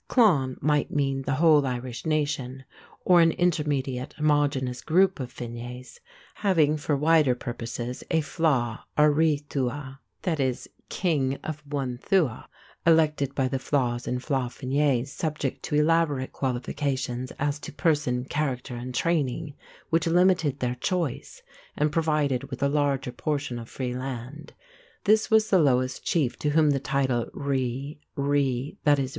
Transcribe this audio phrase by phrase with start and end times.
[0.07, 2.65] Clann might mean the whole Irish nation,
[3.05, 5.99] or an intermediate homogeneous group of fines
[6.33, 9.99] having for wider purposes a flaith or ri tuatha
[10.77, 12.47] = king of one tuath,
[12.83, 18.95] elected by the flaiths and flaithfines, subject to elaborate qualifications as to person, character, and
[18.95, 19.53] training,
[19.91, 21.43] which limited their choice,
[21.77, 24.53] and provided with a larger portion of free land.
[25.03, 29.05] This was the lowest chief to whom the title ri, righ (both pr.